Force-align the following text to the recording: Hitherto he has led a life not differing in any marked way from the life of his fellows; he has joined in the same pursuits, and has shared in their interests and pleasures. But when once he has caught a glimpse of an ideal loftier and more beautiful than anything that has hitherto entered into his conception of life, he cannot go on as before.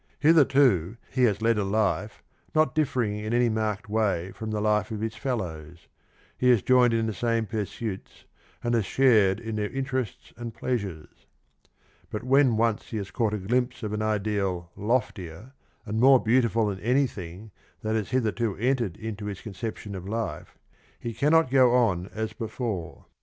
Hitherto 0.19 0.97
he 1.11 1.25
has 1.25 1.43
led 1.43 1.59
a 1.59 1.63
life 1.63 2.23
not 2.55 2.73
differing 2.73 3.19
in 3.19 3.33
any 3.35 3.49
marked 3.49 3.87
way 3.87 4.31
from 4.31 4.49
the 4.49 4.59
life 4.59 4.89
of 4.89 4.99
his 5.01 5.13
fellows; 5.15 5.87
he 6.35 6.49
has 6.49 6.63
joined 6.63 6.91
in 6.91 7.05
the 7.05 7.13
same 7.13 7.45
pursuits, 7.45 8.25
and 8.63 8.73
has 8.73 8.83
shared 8.83 9.39
in 9.39 9.57
their 9.57 9.69
interests 9.69 10.33
and 10.37 10.55
pleasures. 10.55 11.27
But 12.09 12.23
when 12.23 12.57
once 12.57 12.89
he 12.89 12.97
has 12.97 13.11
caught 13.11 13.35
a 13.35 13.37
glimpse 13.37 13.83
of 13.83 13.93
an 13.93 14.01
ideal 14.01 14.71
loftier 14.75 15.53
and 15.85 15.99
more 15.99 16.19
beautiful 16.19 16.65
than 16.65 16.79
anything 16.79 17.51
that 17.83 17.93
has 17.93 18.09
hitherto 18.09 18.55
entered 18.57 18.97
into 18.97 19.27
his 19.27 19.41
conception 19.41 19.93
of 19.93 20.09
life, 20.09 20.57
he 20.99 21.13
cannot 21.13 21.51
go 21.51 21.75
on 21.75 22.07
as 22.07 22.33
before. 22.33 23.05